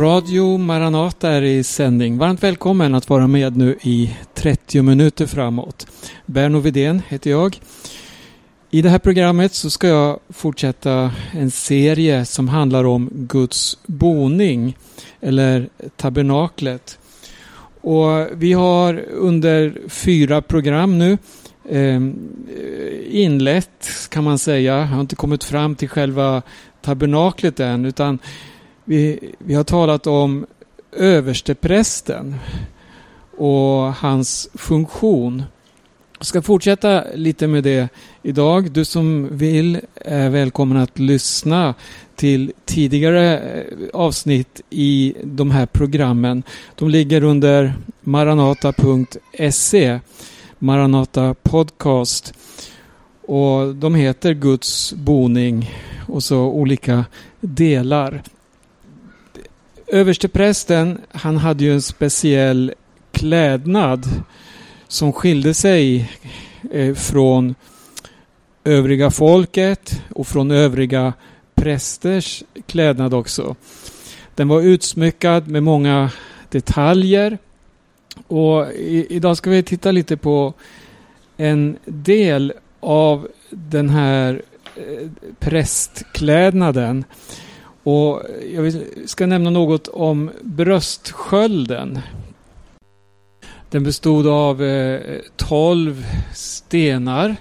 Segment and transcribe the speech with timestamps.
[0.00, 2.18] Radio Maranata är i sändning.
[2.18, 5.86] Varmt välkommen att vara med nu i 30 minuter framåt.
[6.26, 7.60] Berno Vidén heter jag.
[8.70, 14.76] I det här programmet så ska jag fortsätta en serie som handlar om Guds boning
[15.20, 16.98] eller tabernaklet.
[17.80, 21.18] Och vi har under fyra program nu
[21.68, 22.00] eh,
[23.10, 24.78] inlett kan man säga.
[24.78, 26.42] Jag har inte kommit fram till själva
[26.82, 28.18] tabernaklet än utan
[28.90, 30.46] vi, vi har talat om
[30.92, 32.34] översteprästen
[33.36, 35.42] och hans funktion.
[36.18, 37.88] Jag ska fortsätta lite med det
[38.22, 38.70] idag.
[38.70, 41.74] Du som vill är välkommen att lyssna
[42.16, 46.42] till tidigare eh, avsnitt i de här programmen.
[46.74, 50.00] De ligger under maranata.se
[50.58, 52.34] Maranata Podcast.
[53.22, 55.70] Och de heter Guds boning
[56.08, 57.04] och så olika
[57.40, 58.22] delar.
[59.92, 62.74] Översteprästen, han hade ju en speciell
[63.12, 64.06] klädnad
[64.88, 66.10] som skilde sig
[66.72, 67.54] eh, från
[68.64, 71.12] övriga folket och från övriga
[71.54, 73.56] prästers klädnad också.
[74.34, 76.10] Den var utsmyckad med många
[76.50, 77.38] detaljer.
[78.26, 78.72] Och
[79.08, 80.54] idag ska vi titta lite på
[81.36, 84.42] en del av den här
[84.76, 87.04] eh, prästklädnaden.
[87.82, 88.22] Och
[88.54, 88.74] jag
[89.06, 91.98] ska nämna något om bröstskölden.
[93.70, 95.00] Den bestod av eh,
[95.36, 97.36] 12 stenar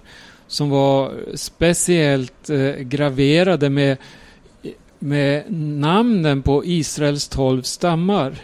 [0.47, 3.97] som var speciellt eh, graverade med,
[4.99, 5.43] med
[5.79, 8.35] namnen på Israels 12 stammar.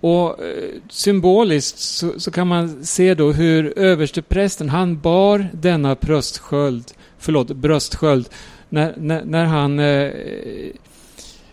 [0.00, 6.84] Och eh, symboliskt så, så, kan man se då hur översteprästen, han bar denna bröstsköld,
[7.18, 8.28] förlåt, bröstsköld
[8.70, 10.72] när, när, när han eh, eh,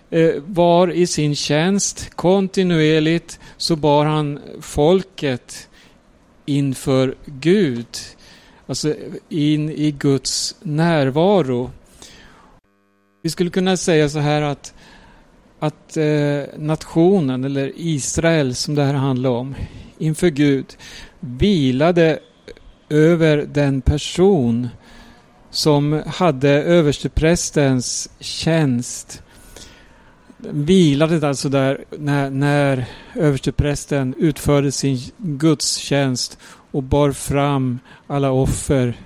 [0.09, 5.69] eh, var i sin tjänst kontinuerligt så bar han folket
[6.45, 7.87] inför Gud.
[8.67, 8.95] Alltså
[9.29, 11.71] in i Guds närvaro.
[13.23, 14.73] Vi skulle kunna säga så här att,
[15.59, 19.55] att eh, nationen, eller Israel som det här handlar om,
[19.97, 20.65] inför Gud
[21.19, 22.19] vilade
[22.89, 24.69] över den person
[25.57, 29.21] som hade översteprästens tjänst
[30.37, 32.85] vilade alltså där när, när
[33.15, 36.37] översteprästen utförde sin gudstjänst
[36.71, 38.97] och bar fram alla offer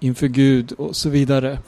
[0.00, 1.58] inför Gud och så vidare.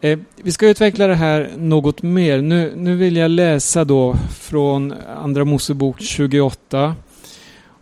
[0.00, 2.40] Eh, vi ska utveckla det här något mer.
[2.40, 6.94] Nu, nu vill jag läsa då från Andra Mosebok 28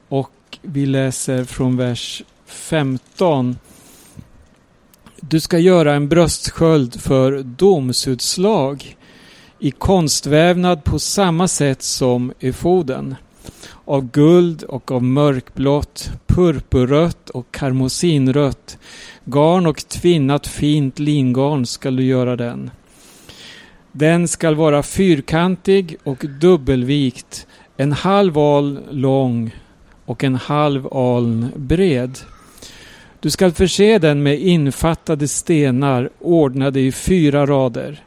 [0.09, 3.57] och vi läser från vers 15
[5.29, 8.97] du ska göra en bröstsköld för domsutslag
[9.59, 13.15] i konstvävnad på samma sätt som efoden.
[13.85, 18.79] Av guld och av mörkblått, purpurrött och karmosinrött
[19.25, 22.71] garn och tvinnat fint lingarn skall du göra den.
[23.93, 27.47] Den skall vara fyrkantig och dubbelvikt,
[27.77, 29.57] en halv aln lång
[30.05, 32.19] och en halv aln bred.
[33.25, 38.03] Du skall förse den med infattade stenar ordnade i fyra rader.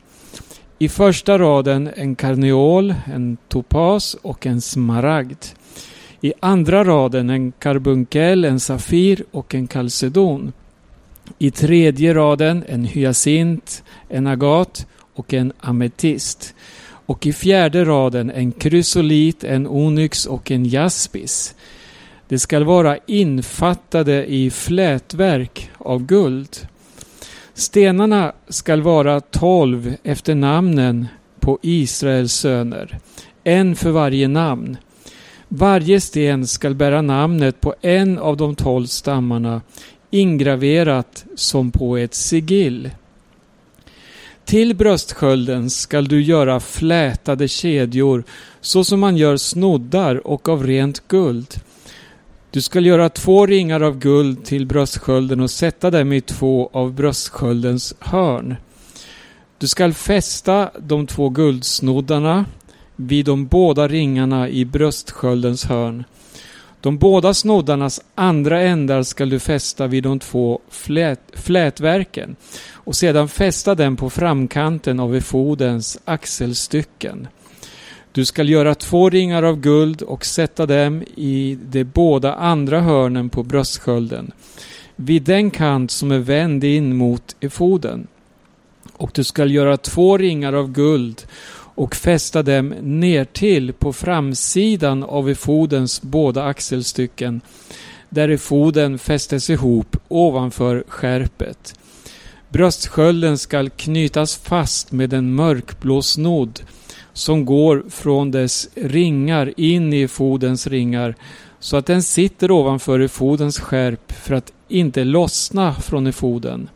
[0.79, 5.45] I första raden en karneol, en topas och en smaragd.
[6.21, 10.53] I andra raden en karbunkel, en safir och en kalcedon.
[11.39, 16.55] I tredje raden en hyacint, en agat och en ametist.
[17.05, 21.55] Och i fjärde raden en krysolit, en onyx och en jaspis.
[22.27, 26.67] Det skall vara infattade i flätverk av guld.
[27.53, 31.07] Stenarna skall vara tolv efter namnen
[31.39, 32.99] på Israels söner,
[33.43, 34.77] en för varje namn.
[35.47, 39.61] Varje sten skall bära namnet på en av de tolv stammarna
[40.09, 42.89] ingraverat som på ett sigill.
[44.45, 48.23] Till bröstskölden skall du göra flätade kedjor
[48.61, 51.61] så som man gör snoddar och av rent guld.
[52.51, 56.93] Du skall göra två ringar av guld till bröstskölden och sätta dem i två av
[56.93, 58.55] bröstsköldens hörn.
[59.57, 62.45] Du skall fästa de två guldsnoddarna
[62.95, 66.03] vid de båda ringarna i bröstsköldens hörn.
[66.81, 72.35] De båda snoddarnas andra ändar skall du fästa vid de två flät, flätverken
[72.71, 77.27] och sedan fästa dem på framkanten av efodens axelstycken.
[78.17, 83.29] Du skall göra två ringar av guld och sätta dem i de båda andra hörnen
[83.29, 84.31] på bröstskölden,
[84.95, 88.07] vid den kant som är vänd in mot efoden.
[88.93, 91.25] Och du skall göra två ringar av guld
[91.75, 97.41] och fästa dem nertill på framsidan av efodens båda axelstycken,
[98.09, 101.79] där efoden fästes ihop ovanför skärpet.
[102.49, 106.59] Bröstskölden skall knytas fast med en mörkblå snodd
[107.17, 111.15] som går från dess ringar in i fodens ringar
[111.59, 116.69] så att den sitter ovanför efodens skärp för att inte lossna från efoden.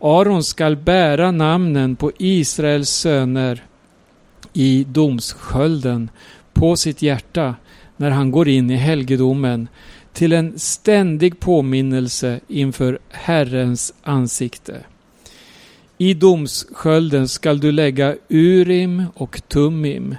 [0.00, 3.64] Aron skall bära namnen på Israels söner
[4.52, 6.10] i domskölden
[6.52, 7.54] på sitt hjärta
[7.96, 9.68] när han går in i helgedomen
[10.12, 14.84] till en ständig påminnelse inför Herrens ansikte.
[16.02, 20.16] I domskölden skall du lägga Urim och Tumim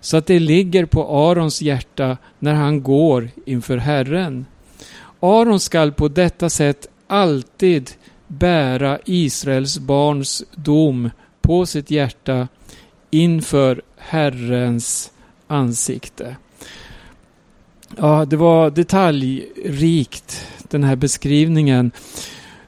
[0.00, 4.46] så att det ligger på Arons hjärta när han går inför Herren.
[5.20, 7.90] Aron skall på detta sätt alltid
[8.26, 12.48] bära Israels barns dom på sitt hjärta
[13.10, 15.12] inför Herrens
[15.46, 16.36] ansikte.
[17.96, 21.92] Ja, det var detaljrikt den här beskrivningen.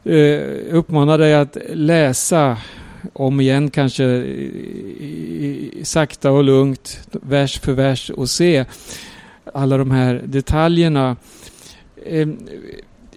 [0.05, 0.41] Eh,
[0.71, 2.59] uppmanar dig att läsa
[3.13, 8.65] om igen kanske eh, sakta och lugnt, vers för vers och se
[9.55, 11.17] alla de här detaljerna.
[12.07, 12.29] Eh,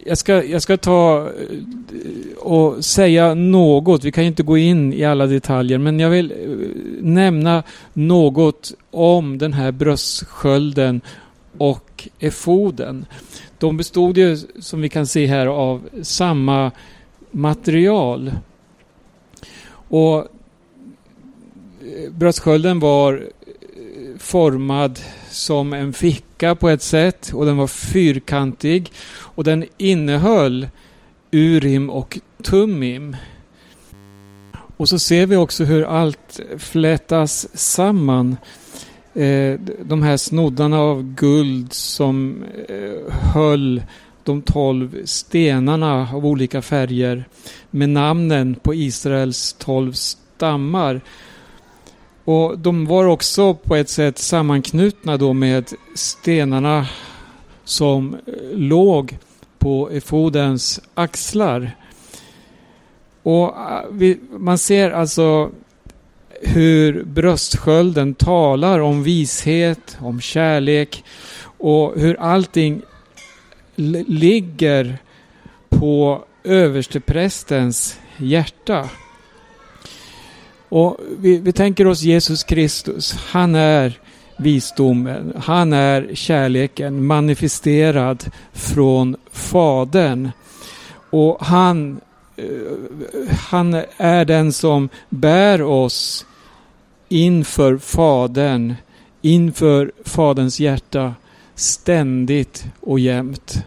[0.05, 4.03] jag ska, jag ska ta eh, och säga något.
[4.03, 6.37] Vi kan inte gå in i alla detaljer, men jag vill eh,
[7.01, 11.01] nämna något om den här bröstskölden
[11.57, 13.05] och efoden.
[13.57, 16.71] De bestod ju, som vi kan se här, av samma
[17.31, 18.31] material.
[19.71, 20.25] Och eh,
[22.11, 24.99] bröstskölden var eh, formad
[25.29, 30.67] som en ficka på ett sätt och den var fyrkantig och den innehöll
[31.31, 33.15] Urim och Tumim.
[34.77, 38.37] Och så ser vi också hur allt flätas samman
[39.15, 43.81] eh, de här snoddarna av guld som eh, höll
[44.23, 47.25] de tolv stenarna av olika färger
[47.71, 51.01] med namnen på Israels tolv stammar.
[52.25, 56.87] Och de var också på ett sätt sammanknutna då med stenarna
[57.63, 59.17] som eh, låg
[59.59, 61.71] på efodens axlar.
[63.23, 65.51] Och eh, vi, man ser alltså
[66.41, 71.03] hur bröstskölden talar om vishet, om kärlek
[71.57, 72.81] och hur allting
[74.07, 74.97] ligger
[75.69, 78.89] på översteprästens hjärta.
[80.69, 83.13] Och vi, vi tänker oss Jesus Kristus.
[83.13, 83.99] Han är
[84.37, 85.33] visdomen.
[85.45, 90.29] Han är kärleken manifesterad från Fadern.
[91.09, 91.99] Och han
[92.37, 92.45] Eh,
[93.39, 96.25] han är den som bär oss
[97.09, 98.75] inför Fadern,
[99.21, 101.13] inför Faderns hjärta,
[101.55, 103.63] ständigt och jämt.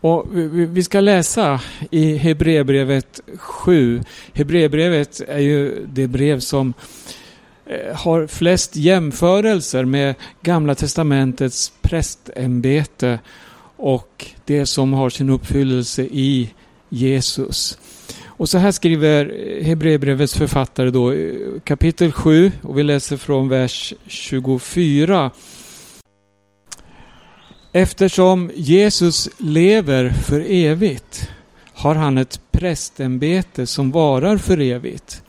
[0.00, 1.60] Och vi ska läsa
[1.90, 4.00] i Hebreerbrevet 7.
[4.32, 6.74] Hebreerbrevet är ju det brev som
[7.66, 13.18] eh, har flest jämförelser med Gamla Testamentets prästämbete
[13.76, 16.50] och det som har sin uppfyllelse i
[16.90, 17.78] Jesus.
[18.24, 19.32] Och så här skriver
[19.62, 21.14] Hebreerbrevets författare då
[21.64, 25.30] kapitel 7 och vi läser från vers 24.
[27.72, 31.28] Eftersom Jesus lever för evigt
[31.72, 35.22] har han ett prästämbete som varar för evigt.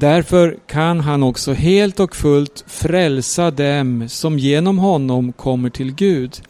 [0.00, 6.42] Därför kan han också helt och fullt frälsa dem som genom honom kommer till Gud.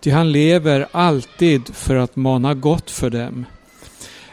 [0.00, 3.46] Ty han lever alltid för att mana gott för dem.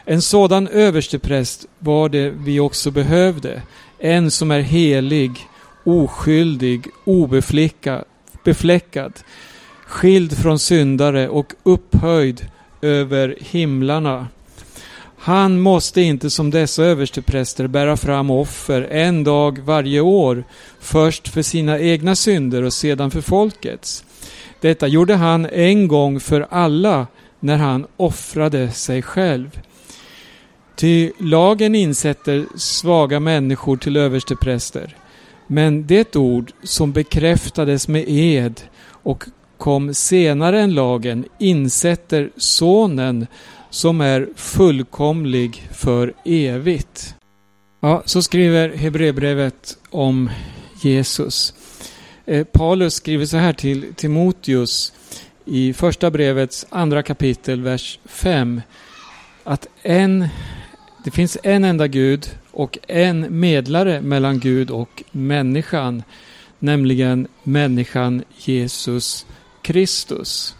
[0.08, 3.62] En sådan överstepräst var det vi också behövde.
[3.98, 5.30] En som är helig,
[5.84, 8.04] oskyldig, obefläckad,
[9.86, 12.46] skild från syndare och upphöjd
[12.82, 14.28] över himlarna.
[15.18, 20.44] Han måste inte som dessa överstepräster bära fram offer en dag varje år,
[20.80, 24.04] först för sina egna synder och sedan för folkets.
[24.60, 27.06] Detta gjorde han en gång för alla
[27.40, 29.60] när han offrade sig själv.
[30.76, 34.96] Ty lagen insätter svaga människor till överstepräster.
[35.46, 39.24] Men det ord som bekräftades med ed och
[39.58, 43.26] kom senare än lagen insätter sonen
[43.70, 47.14] som är fullkomlig för evigt.
[47.80, 50.30] Ja, så skriver Hebreerbrevet om
[50.82, 51.54] Jesus.
[52.26, 54.92] Eh, Paulus skriver så här till Timoteus
[55.44, 58.62] i första brevets andra kapitel, vers 5.
[59.44, 60.28] Att en
[61.06, 66.02] det finns en enda Gud och en medlare mellan Gud och människan,
[66.58, 69.26] nämligen människan Jesus
[69.62, 70.54] Kristus.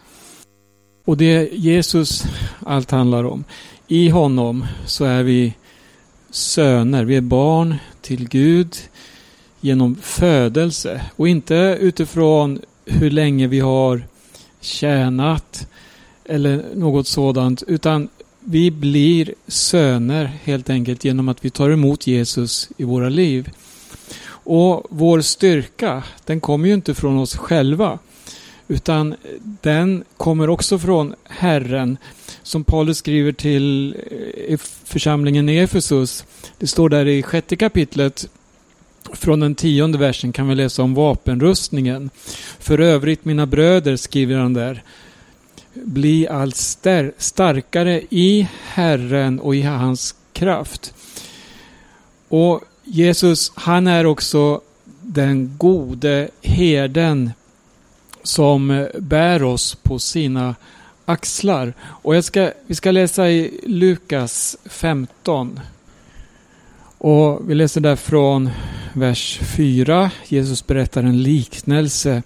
[1.04, 2.24] Och det Jesus
[2.60, 3.44] allt handlar om.
[3.88, 5.54] I honom så är vi
[6.30, 8.76] söner, vi är barn till Gud
[9.60, 14.02] genom födelse och inte utifrån hur länge vi har
[14.60, 15.68] tjänat
[16.24, 18.08] eller något sådant utan
[18.48, 23.50] vi blir söner helt enkelt genom att vi tar emot Jesus i våra liv.
[24.28, 27.98] Och vår styrka, den kommer ju inte från oss själva.
[28.68, 29.14] Utan
[29.62, 31.96] den kommer också från Herren.
[32.42, 33.96] Som Paulus skriver till
[34.48, 36.24] eh, församlingen i Efesus.
[36.58, 38.28] Det står där i sjätte kapitlet
[39.12, 42.10] från den tionde versen kan vi läsa om vapenrustningen.
[42.58, 44.82] För övrigt mina bröder skriver han där
[45.85, 46.56] bli allt
[47.18, 50.95] starkare i Herren och i hans kraft.
[52.28, 54.61] Och Jesus, han är också
[55.02, 57.30] den gode herden
[58.23, 60.54] som bär oss på sina
[61.04, 61.75] axlar.
[61.80, 65.61] Och jag ska, vi ska läsa i Lukas 15.
[66.99, 68.50] Och vi läser där från
[68.92, 70.11] vers 4.
[70.26, 72.23] Jesus berättar en liknelse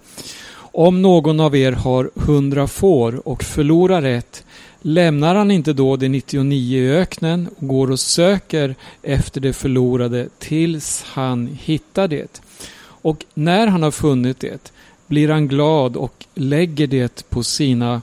[0.71, 4.43] om någon av er har hundra får och förlorar ett,
[4.81, 10.29] lämnar han inte då de 99 i öknen och går och söker efter det förlorade
[10.39, 12.41] tills han hittar det.
[12.83, 14.71] Och när han har funnit det
[15.07, 18.01] blir han glad och lägger det på sina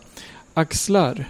[0.54, 1.28] axlar.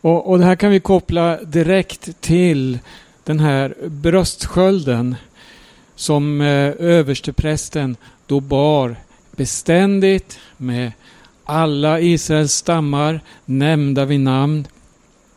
[0.00, 2.78] Och, och det här kan vi koppla direkt till
[3.24, 5.16] den här bröstskölden
[5.94, 8.96] som eh, översteprästen då bar
[9.36, 10.92] beständigt med
[11.44, 14.66] alla Israels stammar nämnda vid namn.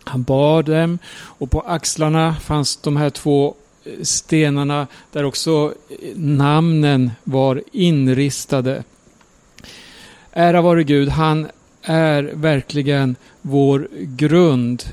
[0.03, 5.95] Han bar dem och på axlarna fanns de här två eh, stenarna där också eh,
[6.15, 8.83] namnen var inristade.
[10.31, 11.47] Ära vare Gud, han
[11.81, 14.83] är verkligen vår grund.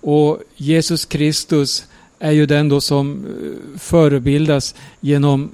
[0.00, 1.86] Och Jesus Kristus
[2.18, 5.50] är ju den då som eh, förebildas genom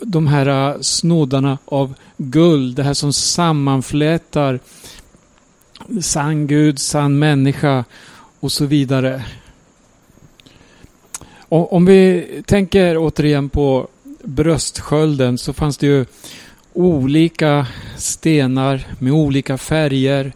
[0.00, 4.60] de här äh, snoddarna av guld, det här som sammanflätar
[6.00, 7.84] sann Gud, sann människa
[8.40, 9.24] och så vidare.
[11.48, 13.88] Och om vi tänker återigen på
[14.22, 16.06] bröstskölden så fanns det ju
[16.72, 17.66] olika
[17.96, 20.32] stenar med olika färger,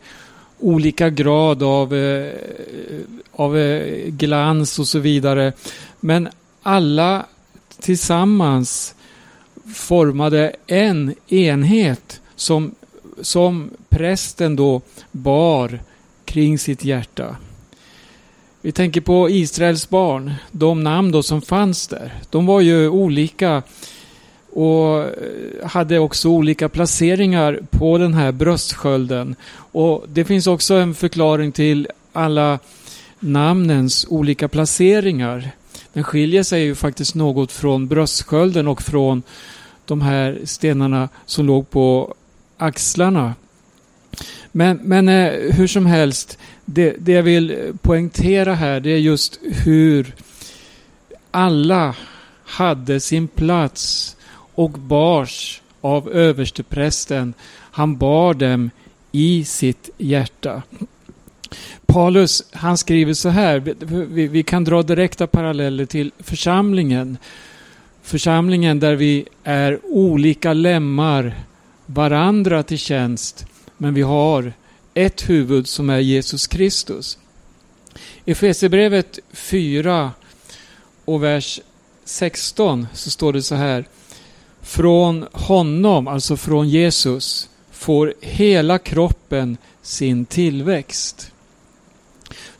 [0.58, 2.32] olika grad av, äh,
[3.32, 5.52] av äh, glans och så vidare.
[6.00, 6.28] Men
[6.62, 7.26] alla
[7.80, 8.94] tillsammans
[9.74, 12.74] formade en enhet som,
[13.20, 14.80] som prästen då
[15.12, 15.80] bar
[16.24, 17.36] kring sitt hjärta.
[18.60, 22.14] Vi tänker på Israels barn, de namn då som fanns där.
[22.30, 23.62] De var ju olika
[24.52, 25.08] och eh,
[25.64, 29.36] hade också olika placeringar på den här bröstskölden.
[29.54, 32.58] Och Det finns också en förklaring till alla
[33.20, 35.50] namnens olika placeringar.
[35.92, 39.22] Den skiljer sig ju faktiskt något från bröstskölden och från
[39.84, 42.14] de här stenarna som låg på
[42.56, 43.34] axlarna.
[44.52, 49.38] Men, men eh, hur som helst, det, det jag vill poängtera här det är just
[49.42, 50.14] hur
[51.30, 51.94] alla
[52.44, 54.16] hade sin plats
[54.54, 57.34] och bars av översteprästen.
[57.50, 58.70] Han bar dem
[59.12, 60.62] i sitt hjärta.
[61.92, 67.18] Paulus han skriver så här, vi, vi kan dra direkta paralleller till församlingen
[68.02, 71.34] församlingen där vi är olika lemmar
[71.86, 73.46] varandra till tjänst
[73.76, 74.52] men vi har
[74.94, 77.18] ett huvud som är Jesus Kristus.
[78.24, 80.10] I Efesierbrevet 4
[81.04, 81.60] och vers
[82.04, 83.84] 16 så står det så här.
[84.60, 91.31] Från honom, alltså från Jesus, får hela kroppen sin tillväxt.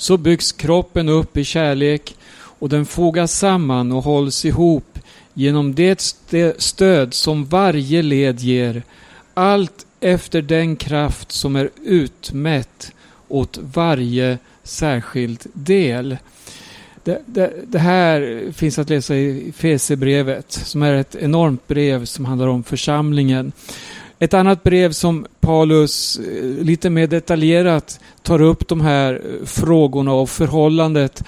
[0.03, 4.99] Så byggs kroppen upp i kärlek och den fogas samman och hålls ihop
[5.35, 6.15] genom det
[6.59, 8.83] stöd som varje led ger,
[9.35, 12.93] allt efter den kraft som är utmätt
[13.29, 16.17] åt varje särskild del.
[17.05, 22.25] Det, det, det, här finns att läsa i Fesebrevet som är ett enormt brev som
[22.25, 23.53] handlar om församlingen.
[24.23, 30.13] Ett annat brev som Paulus eh, lite mer detaljerat tar upp de här eh, frågorna
[30.13, 31.25] och förhållandet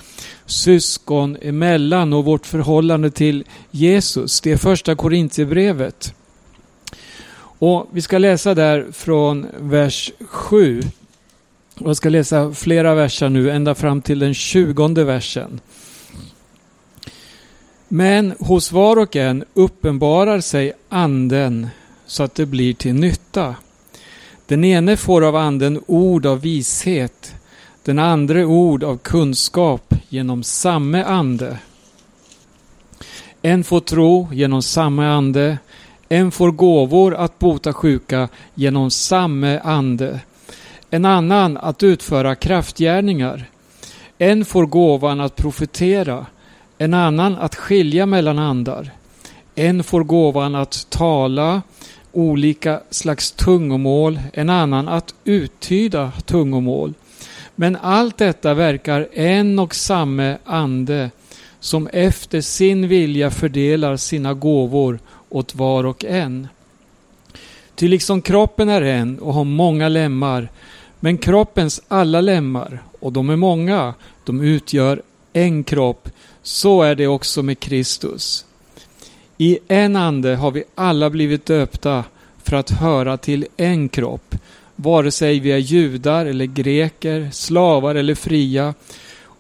[0.47, 4.41] syskon emellan och vårt förhållande till Jesus.
[4.41, 6.15] Det är första Korintierbrevet.
[7.39, 10.83] Och vi ska läsa där från vers 7.
[11.79, 15.61] Jag ska läsa flera verser nu, ända fram till den tjugonde versen.
[17.89, 21.69] Men hos var och en uppenbarar sig anden
[22.07, 23.55] så att det blir till nytta.
[24.47, 27.35] Den ene får av anden ord av vishet,
[27.83, 31.59] den andra ord av kunskap genom samme ande.
[33.43, 35.59] En får tro genom samme ande,
[36.09, 40.21] en får gåvor att bota sjuka genom samme ande,
[40.91, 43.51] en annan att utföra kraftgärningar.
[44.19, 46.27] En får gåvan att profetera,
[46.79, 48.91] en annan att skilja mellan andar.
[49.55, 51.63] En får gåvan att tala
[52.15, 56.95] olika slags tungomål, en annan att uttyda tungomål.
[57.55, 61.11] Men allt detta verkar en och samme ande
[61.61, 66.49] som efter sin vilja fördelar sina gåvor åt var och en.
[67.75, 70.49] Ty liksom kroppen är en och har många lemmar,
[71.01, 73.95] men kroppens alla lemmar, och de är många,
[74.25, 75.03] de utgör
[75.33, 76.09] en kropp,
[76.43, 78.45] så är det också med Kristus.
[79.39, 82.05] I en ande har vi alla blivit döpta
[82.43, 84.35] för att höra till en kropp,
[84.77, 88.75] vare sig vi är judar eller greker, slavar eller fria,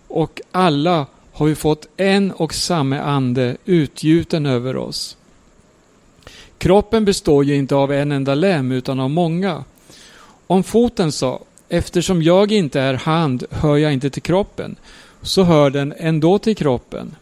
[0.09, 5.17] och alla har vi fått en och samma ande utgjuten över oss.
[6.59, 9.65] Kroppen består ju inte av en enda lem utan av många.
[10.47, 14.77] Om foten sa, eftersom jag inte är hand hör jag inte till kroppen,
[15.23, 17.17] så hör den ändå till kroppen.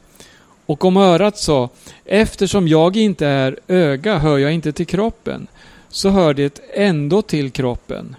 [0.72, 1.68] Och om örat sa,
[2.04, 5.46] eftersom jag inte är öga hör jag inte till kroppen,
[5.88, 8.16] så hör det ändå till kroppen.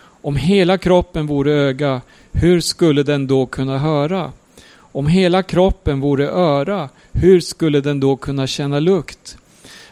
[0.00, 2.00] Om hela kroppen vore öga,
[2.32, 4.32] hur skulle den då kunna höra?
[4.76, 9.36] Om hela kroppen vore öra, hur skulle den då kunna känna lukt?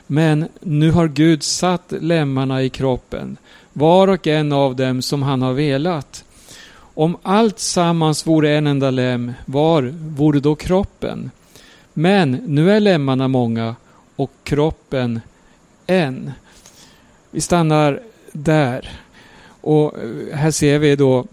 [0.07, 3.37] Men nu har Gud satt lemmarna i kroppen,
[3.73, 6.25] var och en av dem som han har velat.
[6.95, 11.31] Om allt sammans vore en enda lem, var vore då kroppen?
[11.95, 13.77] Men nu är lemmarna många
[14.17, 15.21] och kroppen
[15.87, 16.33] en.
[17.31, 18.01] Vi stannar
[18.33, 18.91] där.
[19.61, 21.27] Och eh, här ser vi då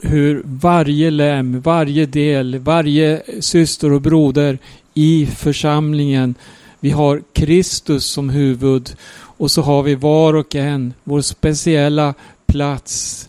[0.00, 4.58] hur varje lem, varje del, varje syster och broder
[4.94, 6.34] i församlingen,
[6.80, 12.14] vi har Kristus som huvud och så har vi var och en vår speciella
[12.46, 13.28] plats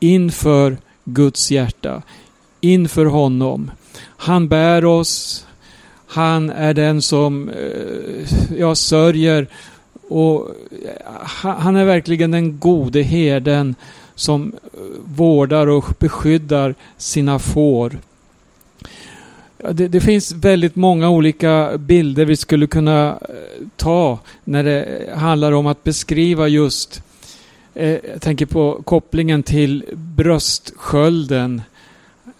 [0.00, 2.02] inför Guds hjärta,
[2.60, 3.70] inför honom.
[4.02, 5.45] Han bär oss,
[6.06, 9.46] han är den som eh, ja, sörjer
[10.08, 10.48] och
[10.84, 13.74] eh, han är verkligen den gode herden
[14.14, 17.98] som eh, vårdar och beskyddar sina får.
[19.70, 23.18] Det, det, finns väldigt många olika bilder vi skulle kunna
[23.76, 27.02] ta när det handlar om att beskriva just,
[27.74, 31.62] eh, jag tänker på kopplingen till bröstskölden,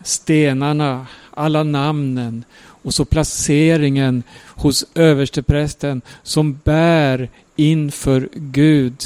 [0.03, 2.45] stenarna, alla namnen
[2.87, 9.03] och så placeringen hos översteprästen som bär inför Gud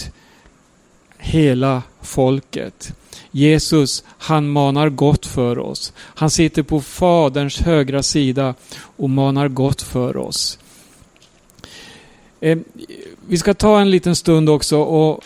[1.18, 2.92] hela folket.
[3.30, 5.92] Jesus, han manar gott för oss.
[5.96, 8.54] Han sitter på Faderns högra sida
[8.96, 10.58] och manar gott för oss.
[12.40, 12.58] Eh,
[13.28, 15.24] vi ska ta en liten stund också och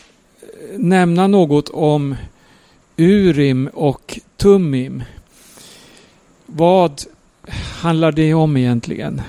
[0.77, 2.17] nämna något om
[2.97, 5.03] Urim och Tumim.
[6.47, 7.05] Vad
[7.81, 9.23] handlar det om egentligen?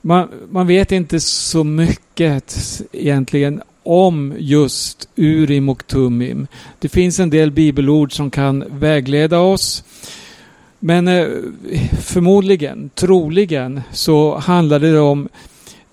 [0.00, 2.56] Man, man vet inte så mycket
[2.92, 6.46] egentligen om just Urim och Tumim.
[6.78, 9.84] Det finns en del bibelord som kan vägleda oss.
[10.78, 11.26] Men eh,
[12.00, 15.28] förmodligen, troligen, så handlade det om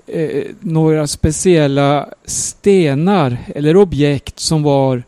[0.08, 5.04] eh, några speciella stenar eller objekt som var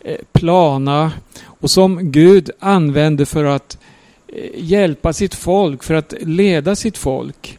[0.00, 1.12] eh, plana
[1.44, 3.80] och som Gud använde för att eh,
[4.34, 7.58] Eh, hjälpa sitt folk, för att leda sitt folk.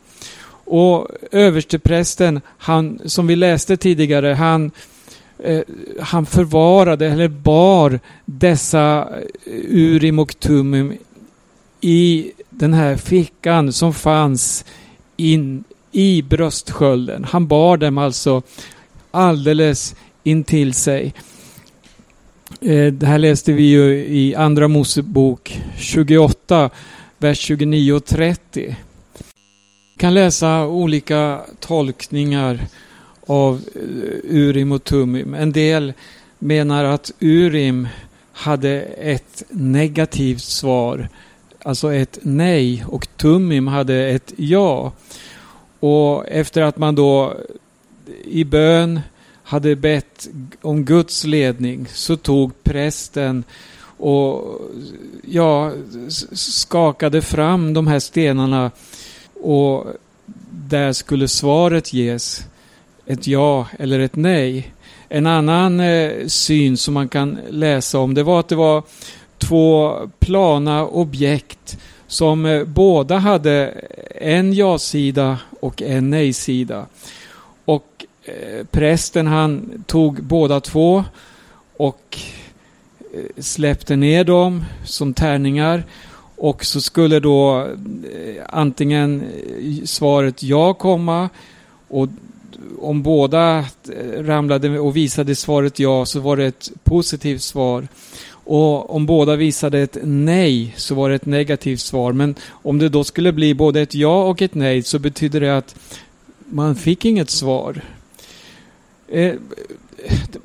[0.65, 4.71] Och översteprästen, han, som vi läste tidigare, han,
[5.39, 5.61] eh,
[5.99, 9.07] han förvarade eller bar dessa
[9.45, 10.93] eh, Urim och Tumim
[11.81, 14.65] i den här fickan som fanns
[15.17, 17.23] in i bröstskölden.
[17.23, 18.41] Han bar dem alltså
[19.11, 21.13] alldeles intill sig.
[22.61, 26.69] Eh, det här läste vi ju i Andra Mosebok 28,
[27.17, 28.75] vers 29 och 30
[29.93, 32.59] Vi kan läsa olika tolkningar
[33.27, 33.81] av eh,
[34.35, 35.33] Urim och Tumim.
[35.33, 35.93] En del
[36.39, 37.87] menar att Urim
[38.31, 41.09] hade ett negativt svar,
[41.63, 44.91] alltså ett nej och Tumim hade ett ja.
[45.79, 47.33] Och efter att man då
[48.25, 48.99] i bön
[49.45, 50.27] hade bett
[50.61, 53.43] om Guds ledning så tog prästen
[53.97, 54.61] och
[55.21, 55.71] ja,
[56.31, 58.71] skakade fram de här stenarna
[59.41, 59.85] och
[60.51, 62.45] där skulle svaret ges.
[63.05, 64.73] Ett ja eller ett nej.
[65.09, 68.83] En annan eh, syn som man kan läsa om det var att det var
[69.37, 71.77] två plana objekt
[72.07, 73.67] som eh, båda hade
[74.21, 76.85] en ja-sida och en nej-sida.
[78.27, 81.03] Eh, prästen han tog båda två
[81.77, 82.17] och
[83.13, 85.83] eh, släppte ner dem som tärningar
[86.35, 91.29] och så skulle då eh, antingen eh, svaret ja komma
[91.87, 92.07] och
[92.79, 93.65] om båda
[94.17, 97.87] ramlade och visade svaret ja så var det ett positivt svar.
[98.29, 102.13] Och om båda visade ett nej så var det ett negativt svar.
[102.13, 105.57] Men om det då skulle bli både ett ja och ett nej så betyder det
[105.57, 105.75] att
[106.45, 107.81] man fick inget svar.
[109.07, 109.33] Eh,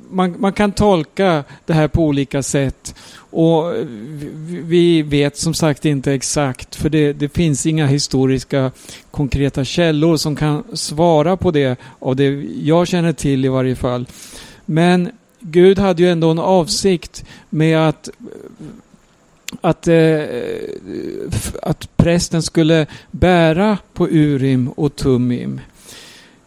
[0.09, 2.95] man, man, kan tolka det här på olika sätt.
[3.15, 3.73] Och
[4.47, 8.71] vi vet som sagt inte exakt, för det, det, finns inga historiska
[9.11, 14.05] konkreta källor som kan svara på det, av det jag känner till i varje fall.
[14.65, 18.09] Men Gud hade ju ändå en avsikt med att
[19.61, 20.23] att, eh,
[21.61, 25.61] att prästen skulle bära på Urim och Tumim.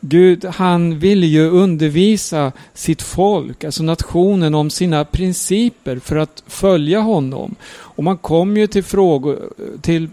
[0.06, 7.00] Gud han ville ju undervisa sitt folk, alltså nationen, om sina principer för att följa
[7.00, 7.54] honom.
[7.72, 10.08] Och man kom ju till frågor, till,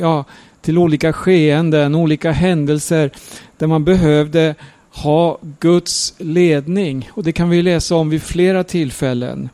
[0.00, 0.24] ja,
[0.60, 3.10] till olika skeenden, olika händelser
[3.58, 4.54] där man behövde
[4.90, 7.10] ha Guds ledning.
[7.12, 9.48] Och det kan vi läsa om vid flera tillfällen.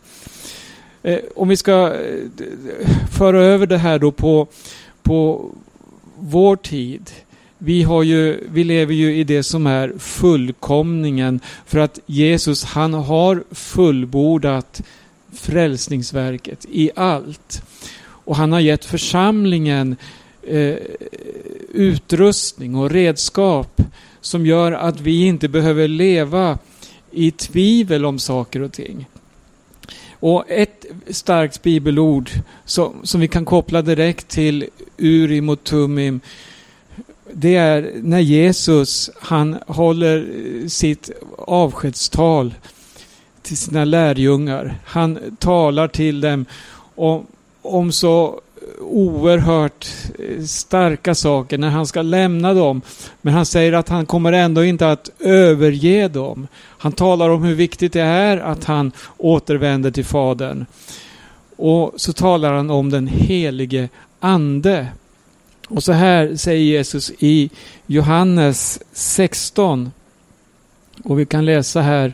[1.03, 4.47] Eh, om vi ska eh, föra över det här då på,
[5.03, 5.51] på
[6.19, 7.11] vår tid.
[7.59, 12.95] Vi, har ju, vi lever ju i det som är fullkomningen för att Jesus han
[12.95, 14.83] har fullbordat
[15.33, 17.63] frälsningsverket i allt.
[18.01, 19.97] Och han har gett församlingen
[20.43, 20.77] eh,
[21.73, 23.83] utrustning och redskap
[24.21, 26.59] som gör att vi inte behöver leva
[27.11, 29.07] i tvivel om saker och ting.
[30.11, 32.31] Och ett starkt bibelord
[32.65, 34.67] som, som vi kan koppla direkt till
[34.99, 36.21] Urim och Tumim
[37.33, 42.55] det är när Jesus han håller eh, sitt avskedstal
[43.43, 44.75] till sina lärjungar.
[44.85, 46.47] Han talar till dem
[46.95, 47.27] om,
[47.63, 48.41] om så
[48.81, 49.87] oerhört
[50.19, 52.83] eh, starka saker när han ska lämna dem.
[53.23, 56.47] Men han säger att han kommer ändå inte att överge dem.
[56.57, 60.67] Han talar om hur viktigt det är att han återvänder till Fadern.
[61.57, 63.89] Och så talar han om den helige
[64.21, 64.87] Ande.
[65.69, 67.51] Och så här säger Jesus i
[67.87, 69.93] Johannes 16.
[71.05, 72.13] Och vi kan läsa här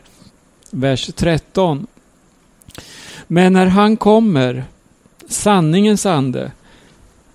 [0.71, 1.87] vers 13.
[3.27, 4.63] Men när han kommer,
[5.27, 6.51] sanningens ande,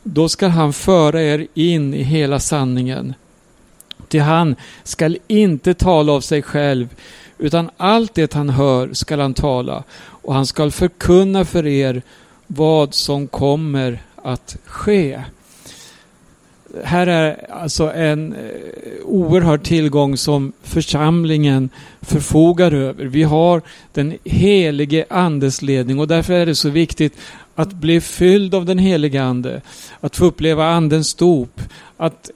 [0.03, 3.15] då skall han föra er in i hela sanningen.
[4.09, 6.89] Till han skall inte tala av sig själv,
[7.39, 12.03] utan allt det han hör skall han tala, och han skall förkunna för er
[12.47, 15.23] vad som kommer att ske
[16.85, 18.39] här är alltså en eh,
[19.05, 23.05] oerhörd tillgång som församlingen förfogar över.
[23.05, 23.63] Vi har
[23.93, 27.17] den helige Andes ledning och därför är det så viktigt
[27.55, 29.61] att bli fylld av den helige Ande,
[30.01, 31.61] att få uppleva Andens dop,
[31.97, 32.31] att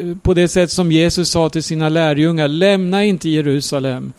[0.00, 4.12] eh, på det sätt som Jesus sa till sina lärjungar, lämna inte Jerusalem,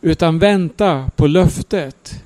[0.00, 2.23] utan vänta på löftet.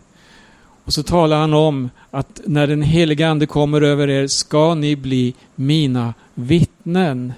[0.89, 4.97] Och så talar han om att när den helige Ande kommer över er ska ni
[4.97, 7.33] bli mina vittnen.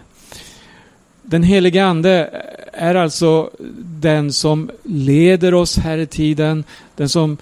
[1.22, 2.30] Den helige Ande
[2.72, 6.64] är alltså den som leder oss här i tiden,
[6.96, 7.36] den som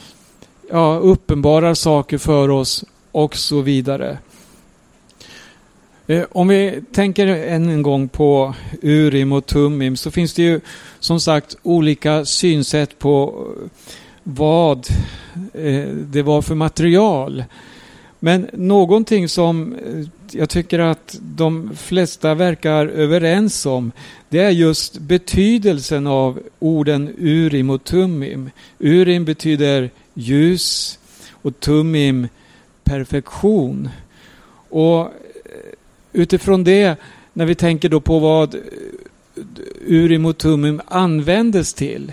[0.71, 4.18] ja, uppenbarar saker för oss och så vidare.
[6.07, 10.61] Eh, om vi tänker än en gång på Urim och Tumim så finns det ju
[11.01, 13.47] som sagt olika synsätt på
[14.31, 14.88] vad
[15.55, 17.45] eh, det var för material.
[18.21, 23.93] Men någonting som eh, jag tycker att de flesta verkar överens om
[24.29, 28.51] det är just betydelsen av orden Urim och Tumim.
[28.79, 30.99] Urim betyder ljus
[31.33, 32.29] och Tumim
[32.85, 33.88] perfektion.
[34.69, 35.09] Och eh,
[36.12, 36.97] utifrån det,
[37.33, 38.57] när vi tänker då på vad
[39.87, 42.12] Urim och Tumim användes till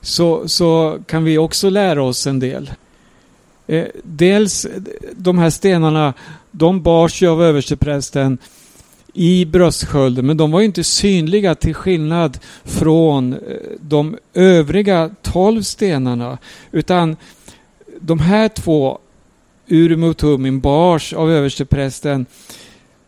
[0.00, 2.70] så, så kan vi också lära oss en del.
[3.66, 4.66] Eh, dels
[5.16, 6.14] de här stenarna,
[6.50, 8.38] de bars ju av översteprästen
[9.14, 13.38] i bröstskölden, men de var inte synliga till skillnad från eh,
[13.80, 16.38] de övriga tolv stenarna.
[16.72, 17.16] Utan
[18.00, 18.98] de här två
[19.68, 22.26] Urim och Tumim bars av översteprästen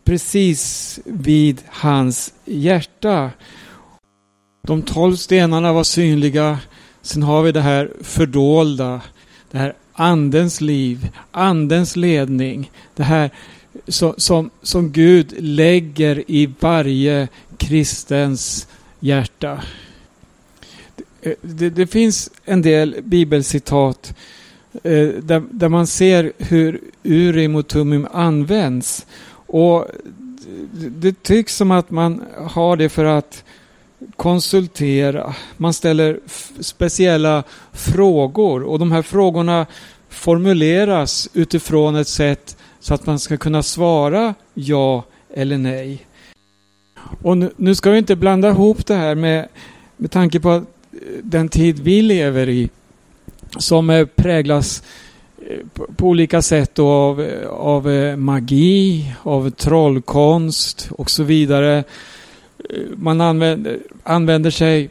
[0.03, 3.31] precis vid hans hjärta.
[4.67, 6.59] De tolv stenarna var synliga.
[7.03, 9.01] Sen har vi det här fördolda,
[9.51, 12.71] det här andens liv, andens ledning.
[12.95, 13.31] Det här
[13.87, 18.67] som, som, som Gud lägger i varje kristens
[18.99, 19.63] hjärta.
[21.21, 24.15] Det, det, det finns en del bibelcitat
[24.83, 29.05] eh, där, där man ser hur Urim och Tumim används.
[29.47, 29.87] Och
[30.73, 33.43] det tycks som att man har det för att
[34.15, 35.35] konsultera.
[35.57, 36.19] Man ställer
[36.59, 39.65] speciella frågor och de här frågorna
[40.09, 46.05] formuleras utifrån ett sätt så att man ska kunna svara ja eller nej.
[47.21, 49.47] Och nu, nu ska vi inte blanda ihop det här med,
[49.97, 50.61] med tanke på eh,
[51.23, 52.69] den tid vi lever i
[53.57, 54.83] som eh, präglas
[55.49, 57.87] eh, på, på olika sätt av, av
[58.17, 61.83] magi, av trollkonst och så vidare.
[62.95, 64.89] Man använder, använder sig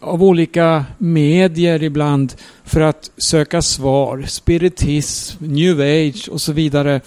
[0.00, 4.24] av olika medier ibland för att söka svar.
[4.26, 7.00] Spiritism, new age och så vidare.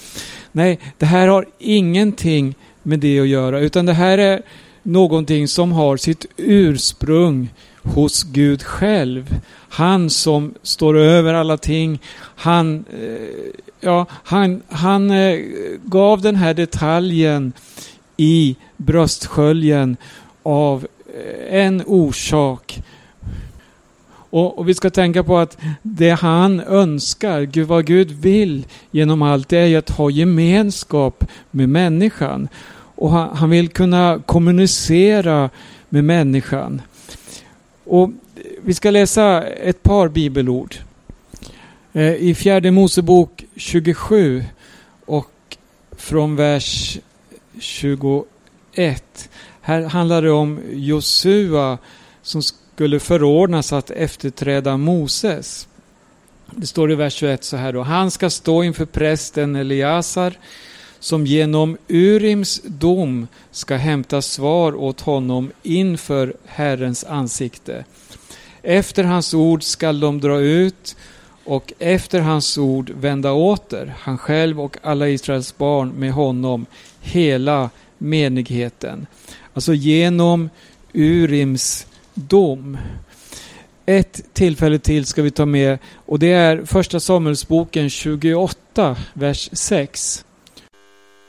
[0.51, 4.41] Nej, det här har ingenting med det att göra utan det här är
[4.83, 7.49] någonting som har sitt ursprung
[7.83, 9.35] hos Gud själv.
[9.69, 11.99] Han som står över alla ting.
[12.19, 15.39] Han, eh, ja, han, han eh,
[15.83, 17.53] gav den här detaljen
[18.19, 19.97] i bröstsköljen
[20.43, 22.81] av eh, en orsak.
[24.31, 29.21] Och, och, vi ska tänka på att det han önskar, Gud, vad Gud vill genom
[29.21, 32.47] allt, det är ju att ha gemenskap med människan.
[32.95, 35.49] Och han, han vill kunna kommunicera
[35.89, 36.81] med människan.
[37.83, 38.11] Och
[38.63, 40.75] vi ska läsa ett par bibelord.
[41.93, 44.43] Eh, I fjärde Mosebok 27
[45.05, 45.57] och
[45.97, 46.99] från vers
[47.59, 49.29] 21.
[49.61, 51.77] Här handlar det om Josua
[52.21, 55.67] som skulle förordnas att efterträda Moses.
[56.45, 57.81] Det står i vers 21 så här då.
[57.81, 60.33] Han ska stå inför prästen Eliasar
[60.99, 67.85] som genom Urims dom ska hämta svar åt honom inför Herrens ansikte.
[68.63, 70.95] Efter hans ord skall de dra ut
[71.49, 76.65] och efter hans ord vända åter, han själv och alla Israels barn med honom,
[77.01, 79.07] hela menigheten.
[79.53, 80.49] Alltså genom
[80.93, 82.77] Urims dom.
[83.85, 90.25] Ett tillfälle till ska vi ta med och det är första Samuelsboken 28, vers 6.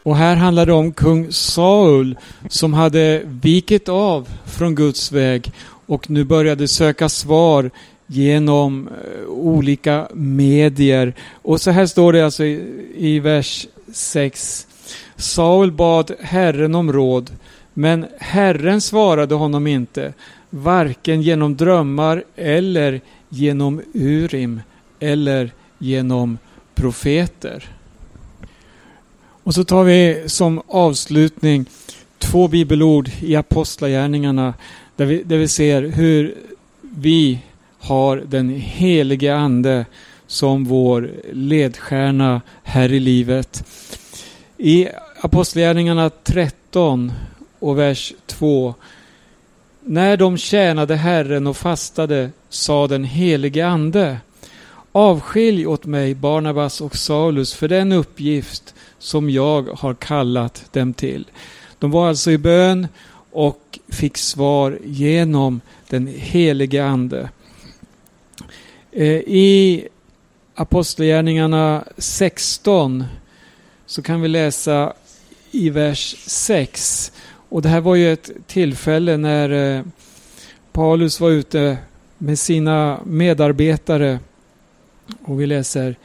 [0.03, 5.53] Och här handlar det om kung Saul som hade vikit av från Guds väg
[5.87, 7.71] och nu började söka svar
[8.13, 11.15] genom eh, olika medier.
[11.33, 12.65] Och så här står det alltså i,
[12.97, 14.67] i vers 6.
[15.17, 17.31] Saul bad Herren om råd,
[17.75, 20.13] men Herren svarade honom inte,
[20.51, 24.61] varken genom drömmar eller genom Urim
[25.01, 26.39] eller genom
[26.75, 27.69] profeter.
[29.45, 31.65] Och så tar vi som avslutning
[32.19, 34.55] två bibelord i Apostlagärningarna
[34.97, 36.35] där vi, där vi ser hur
[36.81, 37.39] vi
[37.81, 39.87] har den helige Ande
[40.27, 43.65] som vår ledstjärna här i livet.
[44.57, 44.89] I
[45.21, 47.13] Apostlagärningarna 13
[47.59, 48.75] och vers 2.
[49.81, 54.19] När de tjänade Herren och fastade sa den helige Ande
[54.93, 61.27] Avskilj åt mig Barnabas och Saulus för den uppgift som jag har kallat dem till.
[61.79, 62.89] De var alltså i bön
[63.33, 67.29] och fick svar genom den helige Ande.
[68.93, 69.89] Eh, I
[70.55, 73.05] Apostlagärningarna 16
[73.87, 74.93] så kan vi läsa
[75.51, 77.13] i vers 6.
[77.49, 79.85] Och det här var ju ett tillfälle när eh,
[80.73, 81.79] Paulus var ute
[82.19, 84.19] med sina medarbetare.
[85.25, 85.97] Och vi läser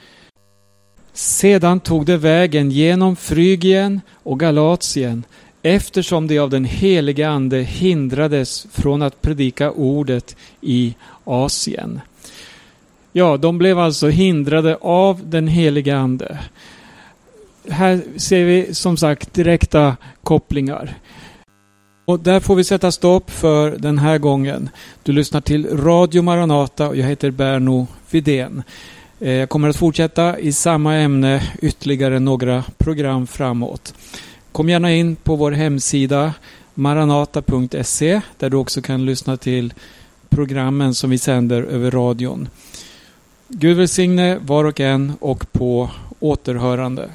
[1.14, 5.24] sedan tog det vägen genom Frygien och Galatien
[5.62, 12.02] eftersom de av den helige Ande hindrades från att predika ordet i Asien.
[13.18, 16.40] Ja, de blev alltså hindrade av den helige Ande.
[17.70, 20.94] Här ser vi som sagt direkta kopplingar.
[22.06, 24.70] Och där får vi sätta stopp för den här gången.
[25.04, 28.64] Du lyssnar till Radio Maranata och jag heter Berno Vidén.
[29.20, 33.94] Eh, jag kommer att fortsätta i samma ämne ytterligare några program framåt.
[34.52, 36.34] Kom gärna in på vår hemsida
[36.74, 39.74] maranata.se där du också kan lyssna till
[40.30, 42.50] programmen som vi sänder över radion.
[43.48, 47.10] Gud välsigne var och en och på återhörande.